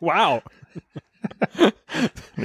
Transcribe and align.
wow. 0.00 0.42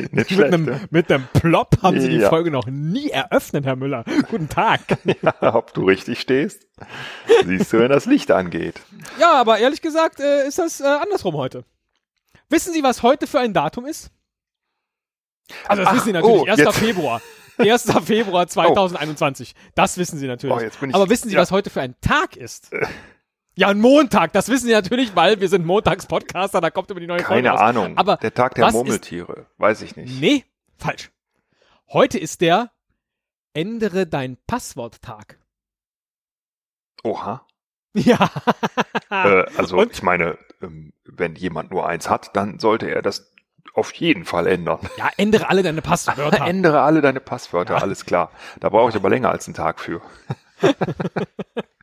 Nicht, 0.01 0.13
nicht 0.13 0.31
Mit 0.37 0.45
einem, 0.53 0.79
mit 0.89 1.11
einem 1.11 1.27
Plop 1.33 1.81
haben 1.81 1.99
Sie 1.99 2.09
die 2.09 2.17
Ja. 2.17 2.29
Folge 2.29 2.51
noch 2.51 2.67
nie 2.67 3.09
eröffnet, 3.09 3.65
Herr 3.65 3.75
Müller. 3.75 4.03
Guten 4.29 4.49
Tag. 4.49 4.81
Ja, 5.21 5.55
ob 5.55 5.73
du 5.73 5.83
richtig 5.85 6.19
stehst, 6.19 6.67
siehst 7.45 7.73
du, 7.73 7.79
wenn 7.79 7.89
das 7.89 8.05
Licht 8.05 8.31
angeht. 8.31 8.79
Ja, 9.19 9.33
aber 9.33 9.59
ehrlich 9.59 9.81
gesagt 9.81 10.19
äh, 10.19 10.47
ist 10.47 10.59
das 10.59 10.79
äh, 10.81 10.85
andersrum 10.85 11.35
heute. 11.35 11.65
Wissen 12.49 12.73
Sie, 12.73 12.83
was 12.83 13.03
heute 13.03 13.27
für 13.27 13.39
ein 13.39 13.53
Datum 13.53 13.85
ist? 13.85 14.11
Also 15.67 15.81
das 15.83 15.91
Ach, 15.91 15.95
wissen 15.95 16.05
Sie 16.05 16.11
natürlich. 16.13 16.41
oh, 16.41 16.45
1. 16.45 16.59
jetzt- 16.59 16.77
Februar. 16.77 17.21
1. 17.57 17.91
Februar 18.05 18.47
2021. 18.47 19.53
Das 19.75 19.97
wissen 19.97 20.17
Sie 20.17 20.27
natürlich. 20.27 20.55
Oh, 20.81 20.85
aber 20.93 21.09
wissen 21.09 21.27
Sie, 21.29 21.35
ja. 21.35 21.41
was 21.41 21.51
heute 21.51 21.69
für 21.69 21.81
ein 21.81 21.95
Tag 22.01 22.35
ist? 22.37 22.71
Ja, 23.59 23.67
ein 23.67 23.81
Montag. 23.81 24.31
Das 24.31 24.47
wissen 24.47 24.67
Sie 24.67 24.71
natürlich, 24.71 25.17
weil 25.17 25.41
wir 25.41 25.49
sind 25.49 25.65
Montags-Podcaster. 25.65 26.61
Da 26.61 26.69
kommt 26.69 26.89
immer 26.91 27.01
die 27.01 27.07
neue 27.07 27.17
Keine 27.17 27.49
Folge 27.49 27.49
raus. 27.49 27.59
Ahnung. 27.59 27.97
Aber 27.97 28.15
der 28.15 28.33
Tag 28.33 28.55
der 28.55 28.71
Murmeltiere. 28.71 29.47
Weiß 29.57 29.81
ich 29.81 29.97
nicht. 29.97 30.21
Nee, 30.21 30.45
falsch. 30.77 31.11
Heute 31.91 32.19
ist 32.19 32.39
der 32.39 32.71
Ändere 33.53 34.07
dein 34.07 34.37
Passwort-Tag. 34.47 35.39
Oha. 37.03 37.45
Ja. 37.93 38.29
Äh, 39.11 39.45
also 39.57 39.79
Und? 39.79 39.91
ich 39.91 40.03
meine, 40.03 40.37
ähm, 40.61 40.93
wenn 41.03 41.35
jemand 41.35 41.71
nur 41.71 41.85
eins 41.85 42.09
hat, 42.09 42.35
dann 42.35 42.59
sollte 42.59 42.87
er 42.87 43.01
das 43.01 43.33
auf 43.73 43.91
jeden 43.95 44.23
Fall 44.23 44.45
ändern. 44.47 44.87
Ja, 44.97 45.09
ändere 45.17 45.49
alle 45.49 45.63
deine 45.63 45.81
Passwörter. 45.81 46.45
Ändere 46.47 46.81
alle 46.81 47.01
deine 47.01 47.19
Passwörter, 47.19 47.81
alles 47.81 48.05
klar. 48.05 48.31
Da 48.59 48.69
brauche 48.69 48.91
ich 48.91 48.95
aber 48.95 49.09
länger 49.09 49.31
als 49.31 49.47
einen 49.47 49.55
Tag 49.55 49.79
für. 49.81 50.01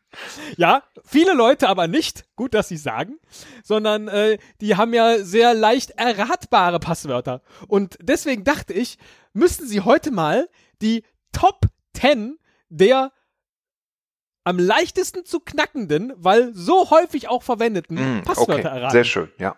Ja, 0.56 0.83
viele 1.05 1.34
Leute 1.34 1.69
aber 1.69 1.86
nicht, 1.89 2.25
gut, 2.36 2.55
dass 2.55 2.69
sie 2.69 2.77
sagen, 2.77 3.19
sondern 3.64 4.09
äh, 4.09 4.39
die 4.61 4.77
haben 4.77 4.95
ja 4.95 5.19
sehr 5.19 5.55
leicht 5.55 5.91
erratbare 5.92 6.78
Passwörter. 6.81 7.42
Und 7.69 7.97
deswegen 8.00 8.45
dachte 8.45 8.73
ich, 8.73 8.98
müssten 9.33 9.67
sie 9.67 9.81
heute 9.83 10.11
mal 10.11 10.48
die 10.83 11.05
Top 11.33 11.67
10 11.95 12.39
der 12.69 13.12
am 14.45 14.58
leichtesten 14.58 15.25
zu 15.25 15.41
knackenden, 15.41 16.12
weil 16.17 16.55
so 16.55 16.91
häufig 16.91 17.28
auch 17.28 17.42
verwendeten 17.42 18.19
Mm, 18.20 18.23
Passwörter 18.23 18.55
okay, 18.55 18.78
erraten. 18.78 18.91
sehr 18.92 19.05
schön, 19.05 19.33
ja. 19.39 19.56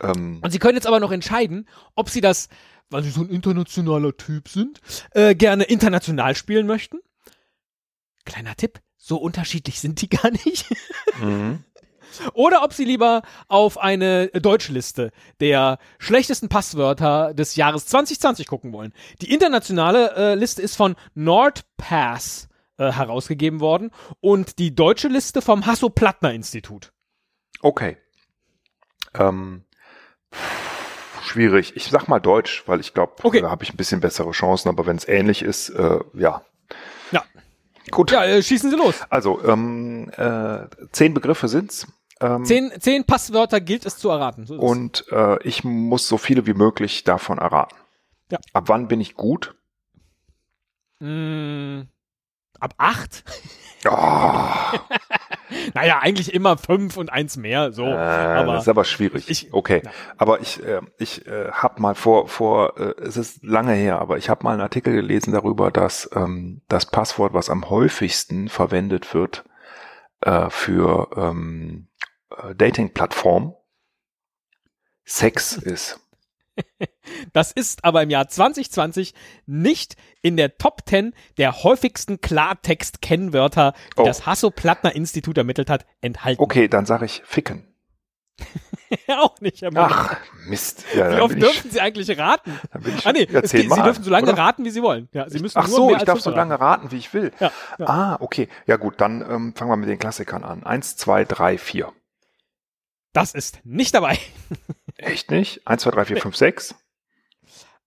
Ähm, 0.00 0.40
Und 0.42 0.50
sie 0.50 0.58
können 0.58 0.76
jetzt 0.76 0.86
aber 0.86 0.98
noch 1.00 1.12
entscheiden, 1.12 1.68
ob 1.94 2.08
sie 2.08 2.20
das, 2.20 2.48
weil 2.90 3.02
sie 3.02 3.10
so 3.10 3.20
ein 3.20 3.28
internationaler 3.28 4.16
Typ 4.16 4.48
sind, 4.48 4.80
äh, 5.12 5.34
gerne 5.34 5.64
international 5.64 6.34
spielen 6.36 6.66
möchten. 6.66 7.00
Kleiner 8.24 8.54
Tipp, 8.56 8.80
so 9.08 9.16
unterschiedlich 9.16 9.80
sind 9.80 10.00
die 10.02 10.08
gar 10.16 10.30
nicht. 10.30 10.66
mhm. 11.20 11.64
Oder 12.32 12.62
ob 12.64 12.72
sie 12.72 12.84
lieber 12.84 13.22
auf 13.48 13.78
eine 13.78 14.28
deutsche 14.28 14.72
Liste 14.72 15.12
der 15.40 15.78
schlechtesten 15.98 16.48
Passwörter 16.48 17.32
des 17.34 17.54
Jahres 17.56 17.86
2020 17.86 18.46
gucken 18.46 18.72
wollen. 18.72 18.92
Die 19.20 19.32
internationale 19.32 20.14
äh, 20.16 20.34
Liste 20.34 20.62
ist 20.62 20.74
von 20.74 20.96
NordPass 21.14 22.48
äh, 22.78 22.90
herausgegeben 22.90 23.60
worden 23.60 23.90
und 24.20 24.58
die 24.58 24.74
deutsche 24.74 25.08
Liste 25.08 25.42
vom 25.42 25.66
Hasso-Plattner-Institut. 25.66 26.92
Okay. 27.60 27.98
Ähm, 29.14 29.64
schwierig. 31.22 31.76
Ich 31.76 31.84
sag 31.84 32.08
mal 32.08 32.20
Deutsch, 32.20 32.64
weil 32.66 32.80
ich 32.80 32.94
glaube, 32.94 33.12
Okay. 33.22 33.40
da 33.42 33.50
habe 33.50 33.64
ich 33.64 33.72
ein 33.72 33.76
bisschen 33.76 34.00
bessere 34.00 34.30
Chancen, 34.32 34.68
aber 34.70 34.86
wenn 34.86 34.96
es 34.96 35.06
ähnlich 35.06 35.42
ist, 35.42 35.68
äh, 35.70 35.98
ja. 36.14 36.42
Ja. 37.90 37.96
Gut. 37.96 38.10
Ja, 38.10 38.24
äh, 38.24 38.42
schießen 38.42 38.70
Sie 38.70 38.76
los. 38.76 38.94
Also, 39.10 39.42
ähm, 39.44 40.10
äh, 40.16 40.66
zehn 40.92 41.14
Begriffe 41.14 41.48
sind's. 41.48 41.86
Ähm, 42.20 42.44
Zehn, 42.44 42.72
zehn 42.80 43.04
Passwörter 43.04 43.60
gilt 43.60 43.86
es 43.86 43.96
zu 43.96 44.08
erraten. 44.10 44.44
So. 44.44 44.56
Und 44.56 45.04
äh, 45.12 45.40
ich 45.46 45.62
muss 45.62 46.08
so 46.08 46.18
viele 46.18 46.46
wie 46.46 46.54
möglich 46.54 47.04
davon 47.04 47.38
erraten. 47.38 47.76
Ja. 48.30 48.38
Ab 48.52 48.64
wann 48.66 48.88
bin 48.88 49.00
ich 49.00 49.14
gut? 49.14 49.54
Mm, 50.98 51.82
ab 52.58 52.74
acht? 52.76 53.22
Oh, 53.88 54.78
Naja, 55.74 55.98
eigentlich 56.00 56.32
immer 56.34 56.58
fünf 56.58 56.96
und 56.96 57.10
eins 57.12 57.36
mehr. 57.36 57.72
So. 57.72 57.84
äh, 57.84 57.88
aber 57.94 58.52
das 58.54 58.62
ist 58.64 58.68
aber 58.68 58.84
schwierig. 58.84 59.28
ich- 59.30 59.52
okay, 59.52 59.82
ja. 59.84 59.90
aber 60.16 60.40
ich, 60.40 60.62
äh, 60.64 60.80
ich 60.98 61.26
äh, 61.26 61.50
habe 61.52 61.80
mal 61.80 61.94
vor, 61.94 62.28
vor, 62.28 62.78
äh, 62.78 62.94
es 63.00 63.16
ist 63.16 63.42
lange 63.44 63.72
her, 63.72 63.98
aber 64.00 64.18
ich 64.18 64.28
habe 64.28 64.44
mal 64.44 64.52
einen 64.52 64.60
Artikel 64.60 64.94
gelesen 64.94 65.32
darüber, 65.32 65.70
dass 65.70 66.08
ähm, 66.14 66.62
das 66.68 66.86
Passwort, 66.86 67.34
was 67.34 67.50
am 67.50 67.68
häufigsten 67.70 68.48
verwendet 68.48 69.14
wird 69.14 69.44
äh, 70.20 70.50
für 70.50 71.08
ähm, 71.16 71.88
äh, 72.36 72.54
Dating-Plattformen, 72.54 73.54
Sex 75.04 75.52
ist. 75.56 76.00
das 77.32 77.52
ist 77.52 77.84
aber 77.84 78.02
im 78.02 78.10
Jahr 78.10 78.28
2020 78.28 79.14
nicht 79.46 79.96
in 80.22 80.36
der 80.36 80.58
Top 80.58 80.82
10 80.86 81.14
der 81.36 81.62
häufigsten 81.62 82.20
Klartext-Kennwörter, 82.20 83.72
die 83.96 84.00
Oh. 84.02 84.04
das 84.04 84.26
Hasso-Plattner-Institut 84.26 85.38
ermittelt 85.38 85.70
hat, 85.70 85.86
enthalten. 86.00 86.42
Okay, 86.42 86.68
dann 86.68 86.86
sage 86.86 87.04
ich 87.06 87.22
ficken. 87.24 87.64
Auch 89.08 89.40
nicht. 89.40 89.62
Herr. 89.62 89.70
Ach, 89.74 90.16
Mist. 90.46 90.84
Ja, 90.94 91.16
wie 91.16 91.20
oft 91.20 91.42
dürfen 91.42 91.70
Sie 91.70 91.80
eigentlich 91.80 92.16
raten? 92.16 92.58
dann 92.72 92.82
bin 92.82 92.96
ich 92.96 93.04
Ah 93.06 93.12
nee, 93.12 93.26
ja, 93.30 93.40
es 93.40 93.50
Sie 93.50 93.66
dürfen 93.68 94.04
so 94.04 94.10
lange 94.10 94.32
oder? 94.32 94.38
raten, 94.40 94.64
wie 94.64 94.70
Sie 94.70 94.80
wollen. 94.82 95.08
Ja, 95.12 95.28
Sie 95.28 95.40
müssen 95.40 95.58
Ach 95.58 95.66
nur 95.66 95.76
so, 95.76 95.96
ich 95.96 96.04
darf 96.04 96.20
so 96.20 96.30
raten. 96.30 96.38
lange 96.38 96.60
raten, 96.60 96.90
wie 96.92 96.96
ich 96.98 97.12
will. 97.12 97.32
Ja, 97.40 97.50
ja. 97.78 97.86
Ah, 97.86 98.16
okay. 98.20 98.48
Ja 98.66 98.76
gut, 98.76 99.00
dann 99.00 99.20
ähm, 99.22 99.54
fangen 99.56 99.70
wir 99.72 99.76
mit 99.76 99.88
den 99.88 99.98
Klassikern 99.98 100.44
an. 100.44 100.62
Eins, 100.64 100.96
zwei, 100.96 101.24
drei, 101.24 101.58
vier. 101.58 101.92
Das 103.12 103.34
ist 103.34 103.60
nicht 103.64 103.94
dabei. 103.94 104.18
Echt 104.98 105.30
nicht? 105.30 105.66
Eins, 105.66 105.82
zwei, 105.82 105.90
drei, 105.90 106.04
vier, 106.04 106.18
fünf, 106.18 106.36
sechs. 106.36 106.74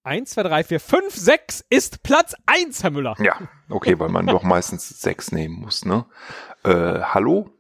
1, 0.04 0.32
2, 0.32 0.44
3, 0.44 0.64
4, 0.64 0.80
5, 0.80 1.16
6 1.16 1.66
ist 1.70 2.02
Platz 2.02 2.34
1, 2.48 2.82
Herr 2.82 2.90
Müller. 2.90 3.16
Ja, 3.20 3.38
okay, 3.70 4.00
weil 4.00 4.10
man 4.10 4.26
doch 4.28 4.42
meistens 4.42 4.90
sechs 4.90 5.32
nehmen 5.32 5.60
muss, 5.60 5.86
ne? 5.86 6.06
Äh, 6.64 7.02
hallo? 7.02 7.52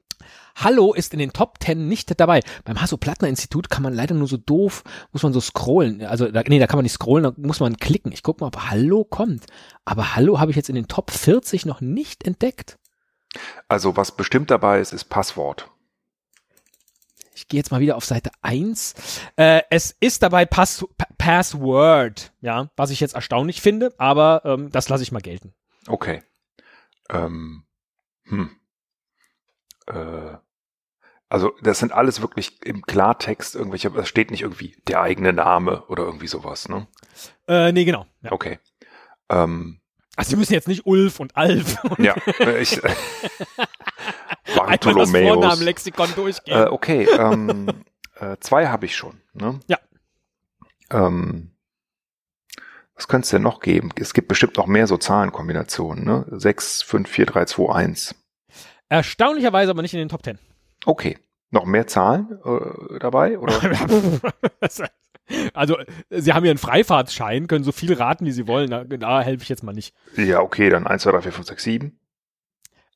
Hallo 0.55 0.93
ist 0.93 1.13
in 1.13 1.19
den 1.19 1.33
Top 1.33 1.59
10 1.61 1.87
nicht 1.87 2.19
dabei. 2.19 2.41
Beim 2.65 2.81
Hasso-Plattner-Institut 2.81 3.69
kann 3.69 3.83
man 3.83 3.93
leider 3.93 4.15
nur 4.15 4.27
so 4.27 4.37
doof, 4.37 4.83
muss 5.11 5.21
man 5.21 5.33
so 5.33 5.39
scrollen. 5.39 6.03
Also, 6.03 6.31
da, 6.31 6.41
nee, 6.47 6.57
da 6.57 6.65
kann 6.65 6.77
man 6.77 6.83
nicht 6.83 6.93
scrollen, 6.93 7.23
da 7.23 7.33
muss 7.37 7.59
man 7.59 7.77
klicken. 7.77 8.11
Ich 8.11 8.23
gucke 8.23 8.43
mal, 8.43 8.47
ob 8.47 8.69
Hallo 8.69 9.03
kommt. 9.03 9.45
Aber 9.85 10.15
Hallo 10.15 10.39
habe 10.39 10.49
ich 10.49 10.57
jetzt 10.57 10.69
in 10.69 10.75
den 10.75 10.87
Top 10.87 11.11
40 11.11 11.67
noch 11.67 11.79
nicht 11.79 12.25
entdeckt. 12.25 12.79
Also 13.67 13.95
was 13.95 14.11
bestimmt 14.11 14.51
dabei 14.51 14.79
ist, 14.79 14.93
ist 14.93 15.05
Passwort. 15.05 15.69
Ich 17.41 17.47
gehe 17.47 17.57
jetzt 17.59 17.71
mal 17.71 17.79
wieder 17.79 17.97
auf 17.97 18.05
Seite 18.05 18.29
1. 18.43 18.93
Äh, 19.35 19.63
es 19.71 19.95
ist 19.99 20.21
dabei 20.21 20.45
Pass 20.45 20.85
Pa- 20.95 21.07
Password, 21.17 22.31
ja, 22.41 22.69
was 22.75 22.91
ich 22.91 22.99
jetzt 22.99 23.15
erstaunlich 23.15 23.61
finde, 23.61 23.91
aber 23.97 24.43
ähm, 24.45 24.69
das 24.69 24.89
lasse 24.89 25.01
ich 25.01 25.11
mal 25.11 25.21
gelten. 25.23 25.55
Okay. 25.87 26.21
Ähm, 27.09 27.63
hm. 28.25 28.51
Äh, 29.87 30.35
also 31.29 31.53
das 31.63 31.79
sind 31.79 31.91
alles 31.93 32.21
wirklich 32.21 32.63
im 32.63 32.83
Klartext 32.83 33.55
irgendwelche, 33.55 33.87
es 33.97 34.07
steht 34.07 34.29
nicht 34.29 34.43
irgendwie 34.43 34.75
der 34.87 35.01
eigene 35.01 35.33
Name 35.33 35.83
oder 35.87 36.03
irgendwie 36.03 36.27
sowas, 36.27 36.69
ne? 36.69 36.87
Äh, 37.47 37.71
nee, 37.71 37.85
genau. 37.85 38.05
Ja. 38.21 38.33
Okay. 38.33 38.59
Ähm, 39.29 39.81
Also 40.15 40.31
Sie 40.31 40.35
müssen 40.35 40.53
jetzt 40.53 40.67
nicht 40.67 40.85
Ulf 40.85 41.19
und 41.19 41.35
Alf 41.37 41.83
und 41.83 41.99
ja, 41.99 42.15
äh, 42.39 42.61
ich, 42.61 42.83
einmal 42.83 42.97
das 44.45 44.55
Bartholomäus. 44.55 45.33
Vornamenlexikon 45.33 46.13
durchgehen. 46.15 46.57
Äh, 46.57 46.67
okay, 46.67 47.07
ähm, 47.17 47.67
äh, 48.15 48.37
zwei 48.39 48.67
habe 48.67 48.85
ich 48.85 48.95
schon. 48.95 49.21
Ne? 49.33 49.59
Ja. 49.67 49.79
Ähm, 50.91 51.51
was 52.95 53.07
könnte 53.07 53.25
es 53.25 53.29
denn 53.31 53.41
noch 53.41 53.61
geben? 53.61 53.89
Es 53.95 54.13
gibt 54.13 54.27
bestimmt 54.27 54.57
noch 54.57 54.67
mehr 54.67 54.85
so 54.85 54.97
Zahlenkombinationen. 54.97 56.03
Ne? 56.03 56.25
6, 56.29 56.83
5, 56.83 57.09
4, 57.09 57.25
3, 57.25 57.45
2, 57.45 57.73
1. 57.73 58.15
Erstaunlicherweise 58.89 59.71
aber 59.71 59.81
nicht 59.81 59.93
in 59.93 59.99
den 59.99 60.09
Top 60.09 60.23
10. 60.23 60.37
Okay. 60.85 61.17
Noch 61.51 61.65
mehr 61.65 61.85
Zahlen 61.85 62.39
äh, 62.45 62.99
dabei? 62.99 63.37
Oder? 63.37 63.53
also, 65.53 65.77
Sie 66.09 66.33
haben 66.33 66.45
einen 66.45 66.57
Freifahrtschein, 66.57 67.47
können 67.47 67.65
so 67.65 67.71
viel 67.71 67.93
raten, 67.93 68.25
wie 68.25 68.31
Sie 68.31 68.47
wollen. 68.47 68.69
Da, 68.69 68.83
da 68.85 69.21
helfe 69.21 69.43
ich 69.43 69.49
jetzt 69.49 69.63
mal 69.63 69.73
nicht. 69.73 69.93
ja, 70.15 70.39
okay, 70.41 70.69
dann 70.69 70.87
1, 70.87 71.03
2, 71.03 71.11
3, 71.11 71.21
4, 71.23 71.31
5, 71.33 71.47
6, 71.47 71.63
7. 71.63 71.99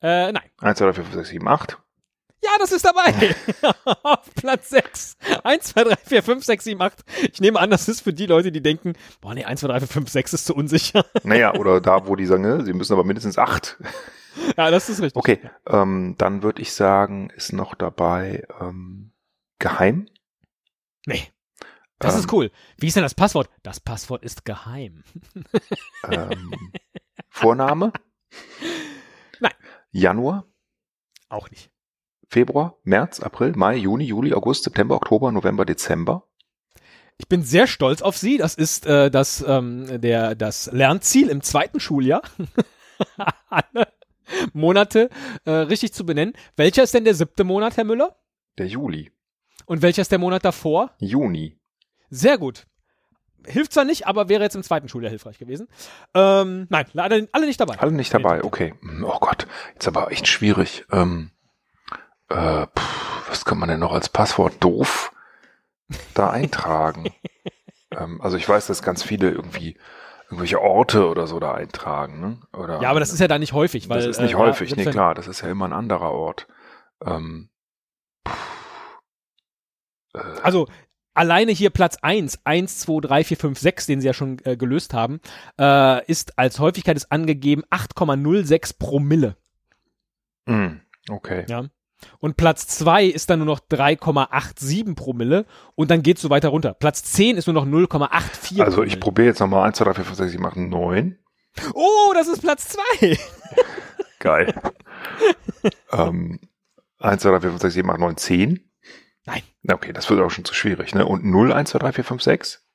Äh, 0.01 0.31
nein. 0.31 0.43
1, 0.61 0.77
2, 0.77 0.85
3, 0.85 0.93
4, 0.93 1.03
5, 1.03 1.15
6, 1.15 1.29
7, 1.29 1.47
8. 1.47 1.77
Ja, 2.45 2.51
das 2.59 2.71
ist 2.71 2.85
dabei. 2.85 3.35
Auf 4.03 4.33
Platz 4.35 4.69
6. 4.69 5.17
1, 5.43 5.63
2, 5.73 5.83
3, 5.83 5.95
4, 5.95 6.23
5, 6.23 6.45
6, 6.45 6.63
7, 6.63 6.81
8. 6.81 7.03
Ich 7.33 7.41
nehme 7.41 7.59
an, 7.59 7.71
das 7.71 7.89
ist 7.89 8.01
für 8.01 8.13
die 8.13 8.27
Leute, 8.27 8.51
die 8.51 8.61
denken, 8.61 8.93
boah, 9.19 9.33
nee, 9.33 9.43
1, 9.43 9.61
2, 9.61 9.67
3, 9.67 9.79
4, 9.79 9.87
5, 9.87 10.09
6 10.09 10.33
ist 10.33 10.45
zu 10.45 10.55
unsicher. 10.55 11.05
Naja, 11.23 11.53
oder 11.59 11.81
da, 11.81 12.07
wo 12.07 12.15
die 12.15 12.25
sagen, 12.27 12.43
ne, 12.43 12.63
sie 12.63 12.73
müssen 12.73 12.93
aber 12.93 13.03
mindestens 13.03 13.39
acht. 13.39 13.77
Ja, 14.57 14.71
das 14.71 14.89
ist 14.89 15.01
richtig. 15.01 15.15
Okay, 15.17 15.39
ähm, 15.67 16.15
dann 16.17 16.43
würde 16.43 16.61
ich 16.61 16.73
sagen, 16.73 17.29
ist 17.31 17.53
noch 17.53 17.75
dabei 17.75 18.45
ähm, 18.59 19.11
geheim. 19.59 20.07
Nee. 21.05 21.27
Das 21.99 22.13
Ähm, 22.15 22.19
ist 22.19 22.33
cool. 22.33 22.51
Wie 22.77 22.87
ist 22.87 22.95
denn 22.95 23.03
das 23.03 23.13
Passwort? 23.15 23.49
Das 23.63 23.79
Passwort 23.79 24.23
ist 24.23 24.43
geheim. 24.45 25.03
Ähm, 26.09 26.53
Vorname? 27.29 27.93
Nein. 29.39 29.53
Januar, 29.91 30.45
Auch 31.29 31.49
nicht. 31.49 31.71
Februar, 32.29 32.77
März, 32.83 33.19
April, 33.21 33.53
Mai, 33.55 33.75
Juni, 33.77 34.03
Juli, 34.05 34.33
August, 34.33 34.63
September, 34.63 34.95
Oktober, 34.95 35.31
November, 35.31 35.63
Dezember. 35.65 36.27
Ich 37.17 37.29
bin 37.29 37.43
sehr 37.43 37.65
stolz 37.67 38.01
auf 38.01 38.17
Sie. 38.17 38.37
Das 38.37 38.55
ist 38.55 38.85
äh, 38.85 39.09
das, 39.09 39.43
ähm, 39.47 40.01
der, 40.01 40.35
das 40.35 40.69
Lernziel 40.73 41.29
im 41.29 41.41
zweiten 41.41 41.79
Schuljahr. 41.79 42.23
Alle 43.49 43.87
Monate 44.53 45.09
äh, 45.45 45.51
richtig 45.51 45.93
zu 45.93 46.05
benennen. 46.05 46.33
Welcher 46.55 46.83
ist 46.83 46.93
denn 46.93 47.05
der 47.05 47.15
siebte 47.15 47.43
Monat, 47.43 47.77
Herr 47.77 47.83
Müller? 47.83 48.15
Der 48.57 48.67
Juli, 48.67 49.11
Und 49.65 49.81
welcher 49.81 50.01
ist 50.01 50.11
der 50.11 50.19
Monat 50.19 50.45
davor? 50.45 50.91
Juni. 50.99 51.57
Sehr 52.09 52.37
gut. 52.37 52.65
Hilft 53.47 53.73
zwar 53.73 53.83
nicht, 53.85 54.07
aber 54.07 54.29
wäre 54.29 54.43
jetzt 54.43 54.55
im 54.55 54.63
zweiten 54.63 54.87
Schuljahr 54.89 55.09
hilfreich 55.09 55.37
gewesen. 55.37 55.67
Ähm, 56.13 56.65
nein, 56.69 56.85
alle, 56.95 57.27
alle 57.31 57.45
nicht 57.45 57.59
dabei. 57.59 57.77
Alle 57.79 57.91
nicht 57.91 58.13
dabei, 58.13 58.43
okay. 58.43 58.73
Hm, 58.81 59.03
Oh 59.03 59.19
Gott, 59.19 59.45
jetzt 59.73 59.87
aber 59.87 60.11
echt 60.11 60.27
schwierig. 60.27 60.85
Ähm, 60.91 61.31
äh, 62.29 62.65
pff, 62.67 63.29
was 63.29 63.45
kann 63.45 63.59
man 63.59 63.69
denn 63.69 63.79
noch 63.79 63.91
als 63.91 64.09
Passwort 64.09 64.55
doof 64.63 65.11
da 66.15 66.29
eintragen? 66.31 67.11
ähm, 67.91 68.19
also 68.21 68.37
ich 68.37 68.47
weiß, 68.49 68.65
dass 68.67 68.81
ganz 68.81 69.03
viele 69.03 69.29
irgendwie 69.29 69.77
irgendwelche 70.25 70.61
Orte 70.61 71.07
oder 71.07 71.27
so 71.27 71.39
da 71.39 71.53
eintragen, 71.53 72.19
ne? 72.19 72.39
Oder, 72.57 72.81
Ja, 72.81 72.89
aber 72.89 72.99
das 72.99 73.13
ist 73.13 73.19
ja 73.19 73.27
da 73.27 73.39
nicht 73.39 73.53
häufig, 73.53 73.89
weil 73.89 73.97
das 73.99 74.07
ist 74.07 74.21
nicht 74.21 74.33
äh, 74.33 74.37
häufig, 74.37 74.71
ja, 74.71 74.75
nee, 74.77 74.85
klar, 74.85 75.13
das 75.13 75.27
ist 75.27 75.41
ja 75.41 75.49
immer 75.49 75.65
ein 75.65 75.73
anderer 75.73 76.11
Ort. 76.11 76.47
Ähm, 77.05 77.49
äh, 80.13 80.19
Also 80.41 80.67
alleine 81.13 81.51
hier 81.51 81.69
Platz 81.69 81.97
1, 82.01 82.39
1, 82.43 82.79
2, 82.79 83.01
3, 83.01 83.23
4, 83.23 83.37
5, 83.37 83.59
6, 83.59 83.85
den 83.85 84.01
sie 84.01 84.07
ja 84.07 84.13
schon 84.13 84.39
äh, 84.45 84.57
gelöst 84.57 84.93
haben, 84.93 85.19
äh, 85.59 86.05
ist 86.05 86.37
als 86.37 86.59
Häufigkeit 86.59 86.97
ist 86.97 87.11
angegeben 87.11 87.63
8,06 87.69 88.77
Promille. 88.77 89.37
mh, 90.45 90.77
okay. 91.09 91.45
Ja. 91.47 91.65
Und 92.19 92.37
Platz 92.37 92.67
2 92.67 93.05
ist 93.05 93.29
dann 93.29 93.39
nur 93.39 93.45
noch 93.45 93.59
3,87 93.59 94.95
Promille 94.95 95.45
und 95.75 95.91
dann 95.91 96.03
geht's 96.03 96.21
so 96.21 96.29
weiter 96.29 96.49
runter. 96.49 96.73
Platz 96.73 97.03
10 97.03 97.37
ist 97.37 97.47
nur 97.47 97.53
noch 97.53 97.65
0,84 97.65 98.61
Also 98.61 98.83
ich 98.83 98.99
probiere 98.99 99.27
jetzt 99.27 99.39
nochmal 99.39 99.65
1, 99.67 99.77
2, 99.77 99.85
3, 99.85 99.93
4, 99.93 100.05
5, 100.05 100.17
6, 100.17 100.31
7, 100.31 100.45
8, 100.45 100.57
9. 100.57 101.17
Oh, 101.73 102.11
das 102.13 102.27
ist 102.27 102.41
Platz 102.41 102.75
2. 102.99 103.17
Geil. 104.19 104.53
ähm, 105.91 106.39
1, 106.99 107.21
2, 107.21 107.29
3, 107.29 107.41
4, 107.41 107.49
5, 107.51 107.61
6, 107.61 107.73
7, 107.73 107.91
8, 107.91 107.99
9, 107.99 108.17
10. 108.17 108.71
Nein. 109.25 109.41
Okay, 109.67 109.93
das 109.93 110.09
wird 110.09 110.21
auch 110.21 110.29
schon 110.29 110.45
zu 110.45 110.53
schwierig, 110.53 110.93
ne? 110.93 111.05
Und 111.05 111.25
0, 111.25 111.51
1, 111.51 111.71
2, 111.71 111.79
3, 111.79 111.91
4, 111.93 112.03
5, 112.03 112.21
6. 112.21 112.67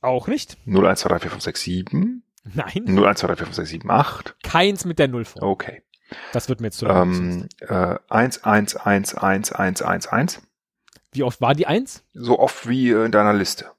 Auch 0.00 0.28
nicht. 0.28 0.58
0, 0.66 0.86
1, 0.86 1.00
2, 1.00 1.08
3, 1.08 1.18
4, 1.20 1.30
5, 1.30 1.42
6, 1.42 1.62
7. 1.62 2.22
Nein. 2.54 2.82
0, 2.84 3.06
1, 3.06 3.20
2, 3.20 3.26
3, 3.28 3.36
4, 3.36 3.46
5, 3.46 3.56
6, 3.56 3.68
7, 3.70 3.90
8. 3.90 4.36
Keins 4.42 4.84
mit 4.84 4.98
der 4.98 5.08
0 5.08 5.24
vor. 5.24 5.42
Okay. 5.42 5.82
Das 6.32 6.48
wird 6.48 6.60
mir 6.60 6.68
jetzt 6.68 6.78
zu 6.78 6.86
lang. 6.86 7.10
Ähm, 7.10 7.48
äh, 7.60 7.98
1, 8.08 8.44
1, 8.44 8.76
1, 8.76 9.14
1, 9.14 9.52
1, 9.52 9.82
1, 9.82 10.06
1. 10.06 10.42
Wie 11.12 11.22
oft 11.22 11.40
war 11.40 11.54
die 11.54 11.66
1? 11.66 12.04
So 12.14 12.38
oft 12.38 12.68
wie 12.68 12.90
äh, 12.90 13.04
in 13.04 13.12
deiner 13.12 13.32
Liste. 13.32 13.70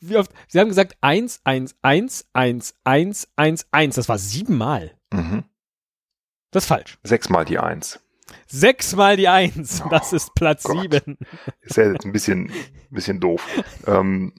Wie 0.00 0.16
oft? 0.16 0.32
Sie 0.48 0.58
haben 0.58 0.68
gesagt 0.68 0.96
1, 1.00 1.40
1, 1.44 1.76
1, 1.82 2.26
1, 2.32 2.74
1, 2.84 3.28
1, 3.36 3.66
1. 3.70 3.94
Das 3.94 4.08
war 4.08 4.18
siebenmal. 4.18 4.96
Mhm. 5.12 5.44
Das 6.50 6.64
ist 6.64 6.68
falsch. 6.68 6.98
Sechsmal 7.04 7.44
die 7.44 7.58
1. 7.58 8.00
Sechsmal 8.46 9.16
die 9.16 9.28
1. 9.28 9.84
Das 9.90 10.12
ist 10.12 10.34
Platz 10.34 10.64
Gott. 10.64 10.82
7. 10.92 11.16
Ist 11.60 11.76
ja 11.76 11.92
jetzt 11.92 12.04
ein 12.04 12.12
bisschen, 12.12 12.52
bisschen 12.90 13.20
doof. 13.20 13.46
Ähm, 13.86 14.34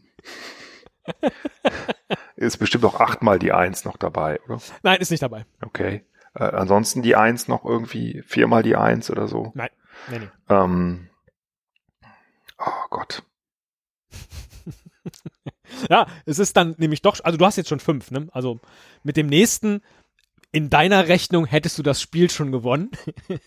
ist 2.35 2.57
bestimmt 2.57 2.85
auch 2.85 2.99
achtmal 2.99 3.39
die 3.39 3.51
1 3.51 3.85
noch 3.85 3.97
dabei, 3.97 4.39
oder? 4.45 4.59
Nein, 4.83 4.99
ist 4.99 5.11
nicht 5.11 5.23
dabei. 5.23 5.45
Okay. 5.61 6.03
Äh, 6.35 6.43
ansonsten 6.43 7.01
die 7.01 7.15
1 7.15 7.47
noch 7.47 7.65
irgendwie 7.65 8.23
viermal 8.25 8.63
die 8.63 8.75
1 8.75 9.11
oder 9.11 9.27
so. 9.27 9.51
Nee, 9.55 9.69
nee. 10.09 10.29
Ähm, 10.49 11.09
oh 12.59 12.87
Gott. 12.89 13.23
Ja, 15.89 16.05
es 16.25 16.39
ist 16.39 16.55
dann 16.55 16.75
nämlich 16.77 17.01
doch, 17.01 17.19
also 17.23 17.37
du 17.37 17.45
hast 17.45 17.57
jetzt 17.57 17.67
schon 17.67 17.79
fünf, 17.79 18.11
ne? 18.11 18.27
Also 18.31 18.59
mit 19.01 19.17
dem 19.17 19.27
nächsten, 19.27 19.81
in 20.51 20.69
deiner 20.69 21.07
Rechnung 21.07 21.45
hättest 21.45 21.77
du 21.77 21.83
das 21.83 22.01
Spiel 22.01 22.29
schon 22.29 22.51
gewonnen. 22.51 22.91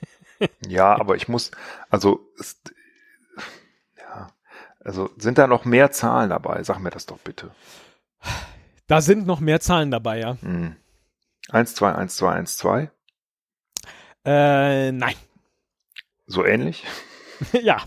Ja, 0.69 0.95
aber 1.01 1.17
ich 1.17 1.29
muss, 1.29 1.51
also, 1.89 2.21
es, 2.39 2.61
ja, 3.97 4.29
also 4.81 5.09
sind 5.17 5.39
da 5.39 5.47
noch 5.47 5.65
mehr 5.65 5.93
Zahlen 5.93 6.29
dabei? 6.29 6.63
Sag 6.63 6.79
mir 6.79 6.91
das 6.91 7.07
doch 7.07 7.19
bitte. 7.21 7.53
Da 8.87 9.01
sind 9.01 9.27
noch 9.27 9.41
mehr 9.41 9.61
Zahlen 9.61 9.91
dabei, 9.91 10.21
ja. 10.21 10.37
Hm. 10.41 10.77
1, 11.51 11.75
2, 11.75 11.95
1, 11.95 12.17
2, 12.17 12.33
1, 12.33 12.57
2. 12.57 12.91
Äh, 14.25 14.93
nein. 14.93 15.15
So 16.27 16.45
ähnlich. 16.45 16.85
ja. 17.53 17.85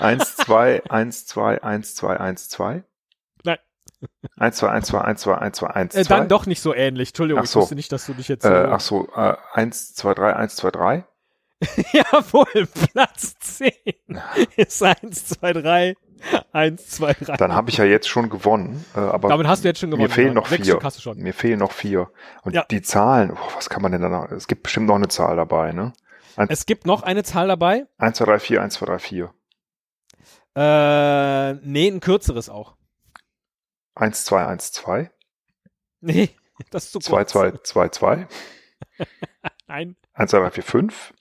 1, 0.00 0.36
2, 0.36 0.84
1, 0.88 1.26
2, 1.26 1.62
1, 1.62 1.94
2, 1.94 2.20
1, 2.20 2.48
2. 2.48 2.84
Nein. 3.44 3.58
1, 4.36 4.56
2, 4.56 4.68
1, 4.70 4.86
2, 4.86 5.00
1, 5.00 5.20
2, 5.20 5.34
1, 5.34 5.56
2, 5.58 5.66
1, 5.68 5.92
2. 5.94 6.00
Äh, 6.00 6.04
dann 6.04 6.28
doch 6.28 6.46
nicht 6.46 6.60
so 6.60 6.74
ähnlich. 6.74 7.10
Entschuldigung, 7.10 7.44
so. 7.44 7.60
ich 7.60 7.62
wusste 7.62 7.74
nicht, 7.74 7.92
dass 7.92 8.06
du 8.06 8.14
dich 8.14 8.28
jetzt. 8.28 8.44
Äh, 8.44 8.66
ach 8.70 8.80
so, 8.80 9.08
äh, 9.14 9.36
1, 9.52 9.94
2, 9.94 10.14
3, 10.14 10.36
1, 10.36 10.56
2, 10.56 10.70
3. 10.70 11.04
Jawohl, 11.92 12.66
Platz 12.92 13.36
10 13.38 13.72
ist 14.56 14.82
1, 14.82 15.26
2, 15.26 15.52
3. 15.54 15.96
1, 16.52 16.86
2, 16.88 17.12
3. 17.14 17.36
Dann 17.36 17.52
habe 17.54 17.70
ich 17.70 17.76
ja 17.76 17.84
jetzt 17.84 18.08
schon 18.08 18.28
gewonnen. 18.30 18.84
Äh, 18.94 19.00
aber 19.00 19.28
Damit 19.28 19.46
hast 19.46 19.64
du 19.64 19.68
jetzt 19.68 19.80
schon 19.80 19.90
gewonnen. 19.90 20.08
mir 20.08 20.14
fehlen 20.14 20.34
noch 20.34 20.46
Sechs 20.48 20.66
vier. 20.66 20.78
Hast 20.82 20.98
du 20.98 21.02
schon. 21.02 21.18
Mir 21.18 21.34
fehlen 21.34 21.58
noch 21.58 21.72
vier. 21.72 22.10
Und 22.42 22.54
Ja. 22.54 22.64
die 22.70 22.82
Zahlen, 22.82 23.30
oh, 23.32 23.36
was 23.54 23.68
kann 23.68 23.82
man 23.82 23.92
denn 23.92 24.02
da 24.02 24.08
noch? 24.08 24.30
Es 24.30 24.46
gibt 24.48 24.62
bestimmt 24.64 24.86
noch 24.86 24.96
eine 24.96 25.08
Zahl 25.08 25.36
dabei, 25.36 25.72
ne? 25.72 25.92
Es 26.48 26.66
gibt 26.66 26.86
noch 26.86 27.02
eine 27.02 27.22
Zahl 27.24 27.48
dabei. 27.48 27.86
1, 27.98 28.18
2, 28.18 28.24
3, 28.26 28.38
4, 28.38 28.62
1, 28.62 28.74
2, 28.74 28.86
3, 28.86 28.98
4. 28.98 29.32
Äh, 30.54 31.54
nee, 31.62 31.88
ein 31.88 32.00
kürzeres 32.00 32.48
auch. 32.48 32.76
1, 33.94 34.24
2, 34.24 34.46
1, 34.46 34.72
2. 34.72 35.10
Nee, 36.00 36.30
das 36.70 36.84
ist 36.84 36.92
zu 36.92 36.98
2, 36.98 37.16
kurz. 37.18 37.30
2, 37.32 37.50
2, 37.62 37.88
2. 37.88 38.28
Nein. 39.66 39.96
1, 40.14 40.30
2, 40.30 40.38
3, 40.40 40.50
4, 40.50 40.62
5. 40.62 41.14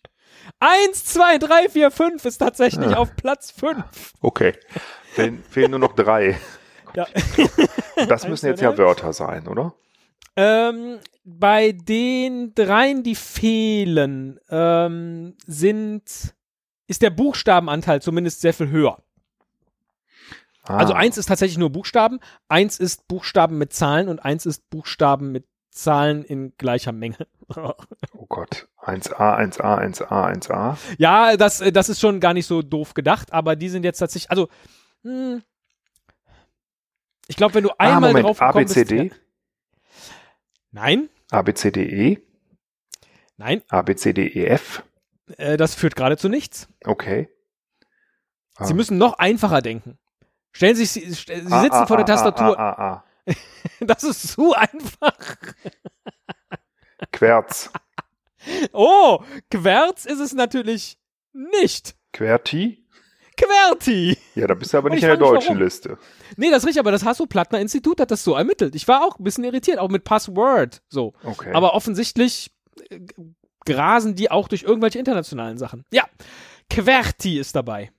1, 0.59 1.05
2, 1.05 1.37
3, 1.39 1.69
4, 1.69 1.91
5 1.91 2.25
ist 2.25 2.37
tatsächlich 2.37 2.91
Ja. 2.91 2.97
auf 2.97 3.15
Platz 3.15 3.51
5. 3.51 4.13
Okay. 4.21 4.53
Fehlen, 5.13 5.43
fehlen 5.49 5.71
nur 5.71 5.79
noch 5.79 5.93
drei. 5.93 6.37
Ja. 6.95 7.07
Das 8.07 8.23
Eins, 8.23 8.27
müssen 8.29 8.41
zwei, 8.41 8.49
jetzt 8.49 8.61
ja 8.61 8.71
drei. 8.71 8.77
Wörter 8.79 9.13
sein, 9.13 9.47
oder? 9.47 9.73
Ähm, 10.35 10.99
bei 11.23 11.71
den 11.71 12.53
dreien, 12.53 13.03
die 13.03 13.15
fehlen, 13.15 14.37
ähm, 14.49 15.35
sind, 15.47 16.03
ist 16.87 17.01
der 17.01 17.09
Buchstabenanteil 17.09 18.01
zumindest 18.01 18.41
sehr 18.41 18.53
viel 18.53 18.69
höher. 18.69 19.01
Ah, 20.63 20.77
Also 20.77 20.93
eins 20.93 21.17
ist 21.17 21.27
tatsächlich 21.27 21.57
nur 21.57 21.69
Buchstaben, 21.69 22.19
eins 22.49 22.79
ist 22.79 23.07
Buchstaben 23.07 23.57
mit 23.57 23.71
Zahlen 23.71 24.09
und 24.09 24.19
eins 24.25 24.45
ist 24.45 24.69
Buchstaben 24.69 25.31
mit 25.31 25.45
Zahlen 25.75 26.23
in 26.23 26.53
gleicher 26.57 26.93
Menge. 26.93 27.27
Oh 27.49 28.25
Gott. 28.29 28.67
1a, 28.81 29.37
1a, 29.37 29.77
1a, 29.79 30.07
1a. 30.33 30.77
ja, 30.97 31.35
das, 31.37 31.59
äh, 31.61 31.71
das 31.71 31.89
ist 31.89 31.99
schon 31.99 32.19
gar 32.19 32.33
nicht 32.33 32.45
so 32.47 32.61
doof 32.61 32.93
gedacht, 32.93 33.33
aber 33.33 33.55
die 33.55 33.67
sind 33.69 33.83
jetzt 33.83 33.97
tatsächlich, 33.99 34.29
also, 34.31 34.47
hm, 35.03 35.43
ich 37.27 37.35
glaube, 37.35 37.55
wenn 37.55 37.63
du 37.63 37.71
Ah, 37.71 37.75
einmal 37.79 38.11
Moment. 38.11 38.25
drauf 38.25 38.41
A, 38.41 38.47
gekommen 38.47 38.65
B, 38.67 38.71
C, 38.73 38.79
bist, 38.85 38.91
D. 38.91 39.11
Nein, 40.71 41.09
A, 41.31 41.41
B, 41.41 41.53
C, 41.53 41.71
D, 41.71 41.83
E. 41.83 42.19
nein, 43.37 43.61
A, 43.69 43.81
B, 43.81 43.95
C, 43.95 44.13
D, 44.13 44.27
E, 44.27 44.45
F. 44.45 44.83
äh, 45.37 45.57
das 45.57 45.75
führt 45.75 45.95
gerade 45.95 46.17
zu 46.17 46.29
nichts. 46.29 46.69
Okay. 46.85 47.27
Sie 48.61 48.71
Ah. 48.71 48.75
müssen 48.75 48.97
noch 48.97 49.17
einfacher 49.17 49.61
denken. 49.61 49.97
Stellen 50.53 50.75
Sie 50.77 50.85
sich, 50.85 51.05
Sie 51.05 51.11
Sie 51.13 51.53
A, 51.53 51.61
sitzen 51.61 51.75
A, 51.83 51.85
vor 51.85 51.97
der 51.97 52.05
A, 52.07 52.09
A, 52.09 52.15
Tastatur. 52.15 53.03
Das 53.81 54.03
ist 54.03 54.29
zu 54.29 54.53
einfach. 54.53 55.37
Querz. 57.11 57.71
Oh, 58.71 59.19
Querz 59.51 60.05
ist 60.05 60.19
es 60.19 60.33
natürlich 60.33 60.97
nicht. 61.33 61.95
Querti. 62.13 62.85
Querti. 63.37 64.17
Ja, 64.35 64.47
da 64.47 64.53
bist 64.53 64.73
du 64.73 64.77
aber 64.77 64.89
nicht 64.89 64.99
ich 64.99 65.03
in 65.03 65.09
der 65.09 65.17
deutschen. 65.17 65.57
Liste. 65.57 65.97
Nee, 66.37 66.49
das 66.49 66.59
ist 66.59 66.67
richtig, 66.67 66.79
aber 66.79 66.91
das 66.91 67.03
Hasso-Plattner-Institut 67.03 67.99
hat 67.99 68.11
das 68.11 68.23
so 68.23 68.33
ermittelt. 68.33 68.75
Ich 68.75 68.87
war 68.87 69.03
auch 69.03 69.19
ein 69.19 69.23
bisschen 69.23 69.43
irritiert, 69.43 69.77
auch 69.77 69.89
mit 69.89 70.03
Password. 70.03 70.81
So. 70.87 71.13
Okay. 71.23 71.51
Aber 71.53 71.73
offensichtlich 71.73 72.51
äh, 72.89 72.99
grasen 73.65 74.15
die 74.15 74.31
auch 74.31 74.47
durch 74.47 74.63
irgendwelche 74.63 74.99
internationalen 74.99 75.57
Sachen. 75.57 75.83
Ja, 75.91 76.05
QWERTY 76.69 77.39
ist 77.39 77.55
dabei. 77.55 77.91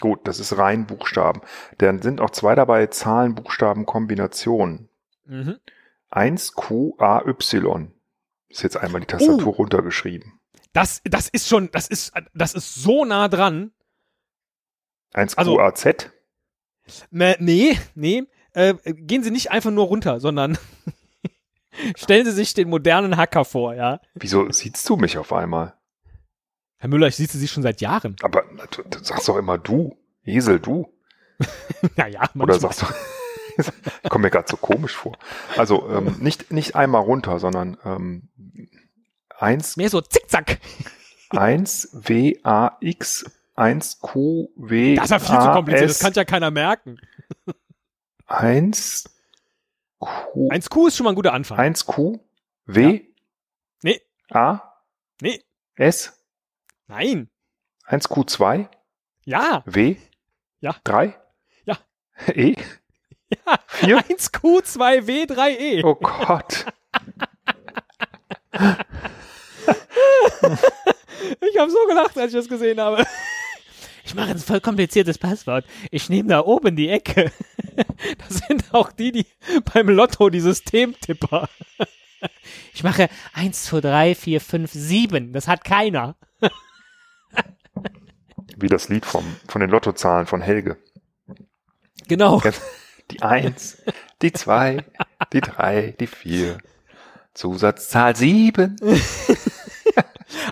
Gut, 0.00 0.20
das 0.24 0.38
ist 0.38 0.56
rein 0.58 0.86
Buchstaben. 0.86 1.40
Dann 1.78 2.02
sind 2.02 2.20
auch 2.20 2.30
zwei 2.30 2.54
dabei 2.54 2.86
Zahlen, 2.88 3.34
Buchstaben, 3.34 3.86
Kombinationen. 3.86 4.88
Mhm. 5.26 5.58
1 6.10 6.52
Q 6.54 6.96
A 6.98 7.20
Y. 7.26 7.92
Ist 8.48 8.62
jetzt 8.62 8.76
einmal 8.76 9.00
die 9.00 9.06
Tastatur 9.06 9.46
Oh. 9.48 9.50
runtergeschrieben. 9.50 10.40
Das, 10.72 11.00
das 11.04 11.28
ist 11.28 11.48
schon, 11.48 11.70
das 11.72 11.88
ist, 11.88 12.12
das 12.34 12.54
ist 12.54 12.74
so 12.74 13.04
nah 13.04 13.28
dran. 13.28 13.72
1 15.12 15.36
Also-. 15.38 15.58
Ne, 17.10 17.36
nee, 17.40 17.78
nee, 17.94 18.24
äh, 18.52 18.74
gehen 18.84 19.22
Sie 19.22 19.30
nicht 19.30 19.50
einfach 19.50 19.70
nur 19.70 19.86
runter, 19.86 20.20
sondern 20.20 20.58
stellen 21.96 22.26
Sie 22.26 22.32
sich 22.32 22.52
den 22.54 22.68
modernen 22.68 23.16
Hacker 23.16 23.44
vor, 23.44 23.74
ja. 23.74 24.00
Wieso 24.14 24.50
siehst 24.52 24.86
du 24.88 24.96
mich 24.96 25.16
auf 25.16 25.32
einmal? 25.32 25.74
Herr 26.76 26.88
Müller, 26.90 27.06
ich 27.06 27.16
sitze 27.16 27.38
Sie 27.38 27.48
schon 27.48 27.62
seit 27.62 27.80
Jahren. 27.80 28.16
Aber 28.22 28.44
du, 28.70 28.82
du 28.82 28.98
sagst 29.02 29.26
doch 29.28 29.38
immer 29.38 29.56
du. 29.56 29.96
Esel, 30.24 30.60
du. 30.60 30.92
Naja, 31.96 32.20
Oder 32.20 32.30
manchmal. 32.34 32.60
sagst 32.60 32.82
du. 32.82 32.86
ich 34.02 34.10
komme 34.10 34.22
mir 34.24 34.30
gerade 34.30 34.48
so 34.48 34.56
komisch 34.56 34.94
vor. 34.94 35.16
Also 35.56 35.88
ähm, 35.90 36.16
nicht, 36.20 36.52
nicht 36.52 36.74
einmal 36.76 37.02
runter, 37.02 37.38
sondern 37.38 37.76
ähm, 37.84 38.28
1, 39.38 39.76
Mehr 39.76 39.90
so 39.90 40.00
zickzack. 40.00 40.58
1 41.30 41.90
W 41.92 42.38
A 42.44 42.76
X 42.80 43.24
1 43.56 44.00
Q 44.00 44.48
W 44.56 44.94
Das 44.96 45.06
ist 45.06 45.10
ja 45.10 45.18
viel 45.18 45.40
zu 45.40 45.50
kompliziert, 45.52 45.90
das 45.90 45.98
kann 45.98 46.12
ja 46.12 46.24
keiner 46.24 46.50
merken. 46.50 46.98
1 48.26 49.04
Q 49.98 50.48
1Q 50.50 50.88
ist 50.88 50.96
schon 50.96 51.04
mal 51.04 51.10
ein 51.10 51.16
guter 51.16 51.32
Anfang. 51.32 51.58
1 51.58 51.86
Q 51.86 52.20
W 52.66 53.00
Nee. 53.82 54.00
A 54.30 54.60
Nee, 55.20 55.42
S 55.76 56.12
nein. 56.86 57.30
1 57.84 58.08
Q 58.08 58.24
2 58.24 58.68
Ja, 59.24 59.62
W 59.66 59.96
Ja. 60.60 60.76
3 60.84 61.14
Ja. 61.64 61.78
E 62.34 62.54
ja. 63.30 63.58
4 63.66 63.98
1Q2W3E. 63.98 65.84
Oh 65.84 65.94
Gott. 65.94 66.66
Ich 71.40 71.58
habe 71.58 71.70
so 71.70 71.78
gelacht, 71.88 72.18
als 72.18 72.32
ich 72.32 72.38
das 72.40 72.48
gesehen 72.48 72.80
habe. 72.80 73.04
Ich 74.04 74.14
mache 74.14 74.30
ein 74.30 74.38
voll 74.38 74.60
kompliziertes 74.60 75.18
Passwort. 75.18 75.64
Ich 75.90 76.10
nehme 76.10 76.28
da 76.28 76.40
oben 76.40 76.76
die 76.76 76.88
Ecke. 76.88 77.32
Das 78.18 78.36
sind 78.46 78.72
auch 78.72 78.92
die, 78.92 79.10
die 79.10 79.26
beim 79.72 79.88
Lotto 79.88 80.30
die 80.30 80.38
Systemtipper. 80.38 81.48
Ich 82.72 82.84
mache 82.84 83.08
1, 83.32 83.64
2, 83.64 83.80
3, 83.80 84.14
4, 84.14 84.40
5, 84.40 84.70
7. 84.72 85.32
Das 85.32 85.48
hat 85.48 85.64
keiner. 85.64 86.14
Wie 88.56 88.68
das 88.68 88.88
Lied 88.90 89.04
vom, 89.06 89.24
von 89.48 89.60
den 89.60 89.70
Lottozahlen 89.70 90.26
von 90.26 90.40
Helge. 90.40 90.76
Genau. 92.06 92.40
Die 93.10 93.22
1, 93.22 93.82
die 94.22 94.32
2, 94.32 94.84
die 95.32 95.40
3, 95.40 95.94
die 96.00 96.06
4. 96.06 96.58
Zusatzzahl 97.34 98.16
7. 98.16 98.76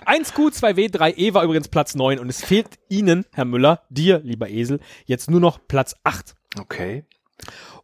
1Q2W3E 0.05 1.17
E 1.17 1.33
war 1.33 1.43
übrigens 1.43 1.67
Platz 1.69 1.95
9 1.95 2.19
und 2.19 2.29
es 2.29 2.43
fehlt 2.43 2.67
Ihnen, 2.89 3.25
Herr 3.33 3.45
Müller, 3.45 3.83
dir, 3.89 4.19
lieber 4.19 4.49
Esel, 4.49 4.79
jetzt 5.05 5.29
nur 5.29 5.39
noch 5.39 5.59
Platz 5.67 5.95
8. 6.03 6.35
Okay. 6.59 7.05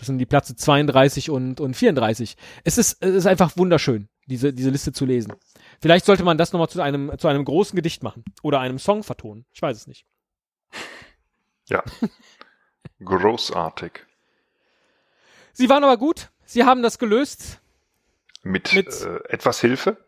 das 0.01 0.07
sind 0.07 0.17
die 0.19 0.27
Plätze 0.27 0.57
32 0.57 1.29
und, 1.29 1.61
und 1.61 1.75
34. 1.75 2.37
Es 2.65 2.79
ist, 2.79 3.03
es 3.03 3.15
ist 3.15 3.27
einfach 3.27 3.57
wunderschön, 3.59 4.09
diese, 4.27 4.53
diese 4.55 4.71
Liste 4.71 4.93
zu 4.93 5.05
lesen. 5.05 5.35
Vielleicht 5.83 6.07
sollte 6.07 6.25
man 6.25 6.39
das 6.39 6.53
nochmal 6.55 6.69
zu 6.71 6.81
einem, 6.81 7.13
zu 7.19 7.29
einem 7.29 7.45
großen 7.45 7.77
Gedicht 7.77 8.03
machen 8.03 8.25
oder 8.43 8.61
einem 8.61 8.79
Song 8.79 9.03
vertonen. 9.03 9.45
Ich 9.53 9.61
weiß 9.61 9.77
es 9.77 9.87
nicht. 9.87 10.07
ja. 11.69 11.83
Großartig. 13.05 13.93
Sie 15.53 15.69
waren 15.69 15.85
aber 15.85 15.99
gut. 15.99 16.31
Sie 16.47 16.65
haben 16.65 16.83
das 16.83 16.99
gelöst. 16.99 17.61
Mit, 18.43 18.73
Mit- 18.73 19.03
äh, 19.03 19.19
etwas 19.29 19.61
Hilfe? 19.61 19.99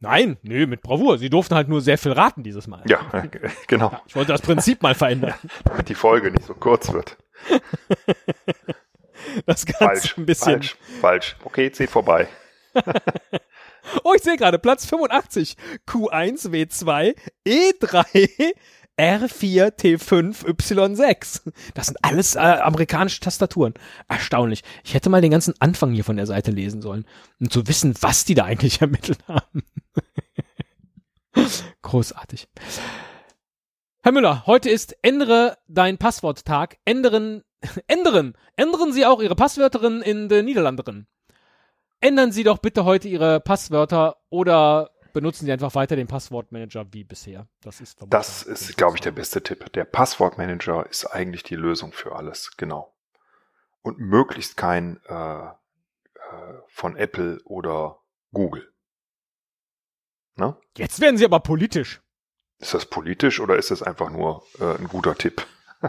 Nein, 0.00 0.36
nö, 0.42 0.66
mit 0.66 0.82
Bravour. 0.82 1.18
Sie 1.18 1.28
durften 1.30 1.54
halt 1.54 1.68
nur 1.68 1.80
sehr 1.80 1.98
viel 1.98 2.12
raten 2.12 2.42
dieses 2.44 2.66
Mal. 2.68 2.84
Ja, 2.86 3.00
genau. 3.66 3.98
Ich 4.06 4.14
wollte 4.14 4.30
das 4.32 4.42
Prinzip 4.42 4.82
mal 4.82 4.94
verändern. 4.94 5.34
Damit 5.64 5.88
die 5.88 5.94
Folge 5.94 6.30
nicht 6.30 6.44
so 6.44 6.54
kurz 6.54 6.92
wird. 6.92 7.16
Das 9.48 9.64
Ganze 9.64 9.78
Falsch. 9.84 10.18
ein 10.18 10.26
bisschen. 10.26 10.52
Falsch. 10.52 10.76
Falsch. 11.00 11.36
Okay, 11.42 11.72
zählt 11.72 11.90
vorbei. 11.90 12.28
Oh, 14.04 14.12
ich 14.14 14.22
sehe 14.22 14.36
gerade, 14.36 14.58
Platz 14.58 14.84
85. 14.84 15.56
Q1, 15.86 16.50
W2, 16.50 17.16
E3, 17.46 18.54
R4, 18.98 19.70
T5, 19.70 20.44
Y6. 20.44 21.40
Das 21.72 21.86
sind 21.86 21.96
alles 22.02 22.34
äh, 22.34 22.38
amerikanische 22.40 23.20
Tastaturen. 23.20 23.72
Erstaunlich. 24.06 24.62
Ich 24.84 24.92
hätte 24.92 25.08
mal 25.08 25.22
den 25.22 25.30
ganzen 25.30 25.54
Anfang 25.60 25.92
hier 25.94 26.04
von 26.04 26.16
der 26.18 26.26
Seite 26.26 26.50
lesen 26.50 26.82
sollen, 26.82 27.06
um 27.40 27.50
zu 27.50 27.66
wissen, 27.66 27.94
was 28.02 28.26
die 28.26 28.34
da 28.34 28.44
eigentlich 28.44 28.80
ermittelt 28.82 29.20
haben. 29.26 29.62
Großartig. 31.80 32.46
Herr 34.08 34.14
Müller, 34.14 34.46
heute 34.46 34.70
ist 34.70 34.96
Ändere 35.02 35.58
dein 35.68 35.98
Passworttag. 35.98 36.78
Ändern, 36.86 37.44
ändern, 37.88 38.38
ändern 38.56 38.90
Sie 38.90 39.04
auch 39.04 39.20
Ihre 39.20 39.34
Passwörterin 39.34 40.00
in 40.00 40.30
den 40.30 40.46
Niederlanderen. 40.46 41.06
Ändern 42.00 42.32
Sie 42.32 42.42
doch 42.42 42.56
bitte 42.56 42.86
heute 42.86 43.06
Ihre 43.06 43.38
Passwörter 43.38 44.16
oder 44.30 44.92
benutzen 45.12 45.44
Sie 45.44 45.52
einfach 45.52 45.74
weiter 45.74 45.94
den 45.94 46.06
Passwortmanager 46.06 46.86
wie 46.90 47.04
bisher. 47.04 47.48
Das 47.60 47.82
ist 47.82 47.98
Das 48.08 48.44
ist, 48.44 48.78
glaube 48.78 48.96
ich, 48.96 49.02
der 49.02 49.10
beste 49.10 49.42
Tipp. 49.42 49.70
Der 49.74 49.84
Passwortmanager 49.84 50.86
ist 50.88 51.04
eigentlich 51.04 51.42
die 51.42 51.56
Lösung 51.56 51.92
für 51.92 52.16
alles. 52.16 52.56
Genau. 52.56 52.96
Und 53.82 53.98
möglichst 53.98 54.56
kein 54.56 55.02
äh, 55.06 55.48
äh, 55.48 55.50
von 56.68 56.96
Apple 56.96 57.42
oder 57.44 57.98
Google. 58.32 58.72
Ne? 60.36 60.56
Jetzt 60.78 60.98
werden 60.98 61.18
Sie 61.18 61.26
aber 61.26 61.40
politisch. 61.40 62.00
Ist 62.58 62.74
das 62.74 62.86
politisch 62.86 63.40
oder 63.40 63.56
ist 63.56 63.70
das 63.70 63.82
einfach 63.82 64.10
nur 64.10 64.42
äh, 64.60 64.76
ein 64.76 64.88
guter 64.88 65.14
Tipp? 65.14 65.46